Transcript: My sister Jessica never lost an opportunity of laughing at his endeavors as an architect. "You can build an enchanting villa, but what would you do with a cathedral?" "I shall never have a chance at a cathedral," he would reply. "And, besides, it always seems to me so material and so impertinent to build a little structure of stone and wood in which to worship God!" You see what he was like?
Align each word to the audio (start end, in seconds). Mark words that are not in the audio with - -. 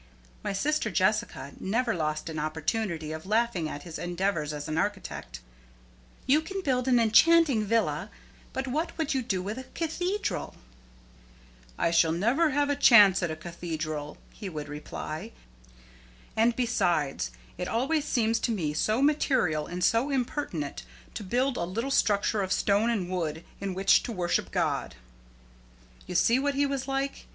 My 0.43 0.51
sister 0.51 0.89
Jessica 0.89 1.51
never 1.59 1.93
lost 1.93 2.27
an 2.27 2.39
opportunity 2.39 3.11
of 3.11 3.27
laughing 3.27 3.69
at 3.69 3.83
his 3.83 3.99
endeavors 3.99 4.51
as 4.51 4.67
an 4.67 4.75
architect. 4.79 5.41
"You 6.25 6.41
can 6.41 6.63
build 6.63 6.87
an 6.87 6.99
enchanting 6.99 7.65
villa, 7.65 8.09
but 8.51 8.67
what 8.67 8.97
would 8.97 9.13
you 9.13 9.21
do 9.21 9.43
with 9.43 9.59
a 9.59 9.65
cathedral?" 9.75 10.55
"I 11.77 11.91
shall 11.91 12.13
never 12.13 12.49
have 12.49 12.67
a 12.67 12.75
chance 12.75 13.21
at 13.21 13.29
a 13.29 13.35
cathedral," 13.35 14.17
he 14.33 14.49
would 14.49 14.69
reply. 14.69 15.33
"And, 16.35 16.55
besides, 16.55 17.29
it 17.59 17.67
always 17.67 18.03
seems 18.05 18.39
to 18.39 18.51
me 18.51 18.73
so 18.73 19.03
material 19.03 19.67
and 19.67 19.83
so 19.83 20.09
impertinent 20.09 20.81
to 21.13 21.21
build 21.23 21.57
a 21.57 21.63
little 21.63 21.91
structure 21.91 22.41
of 22.41 22.51
stone 22.51 22.89
and 22.89 23.07
wood 23.07 23.43
in 23.59 23.75
which 23.75 24.01
to 24.01 24.11
worship 24.11 24.49
God!" 24.49 24.95
You 26.07 26.15
see 26.15 26.39
what 26.39 26.55
he 26.55 26.65
was 26.65 26.87
like? 26.87 27.27